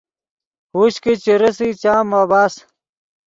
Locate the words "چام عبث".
1.81-2.53